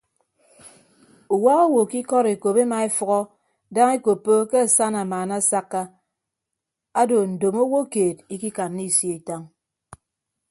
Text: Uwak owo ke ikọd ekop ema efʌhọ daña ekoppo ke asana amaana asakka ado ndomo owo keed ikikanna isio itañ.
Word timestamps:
Uwak 1.35 1.59
owo 1.65 1.81
ke 1.89 1.97
ikọd 2.01 2.25
ekop 2.33 2.57
ema 2.63 2.77
efʌhọ 2.89 3.19
daña 3.73 3.93
ekoppo 3.97 4.33
ke 4.49 4.57
asana 4.65 4.99
amaana 5.05 5.35
asakka 5.41 5.81
ado 7.01 7.17
ndomo 7.33 7.61
owo 7.65 7.79
keed 7.93 8.17
ikikanna 8.35 8.81
isio 8.89 9.13
itañ. 9.19 9.41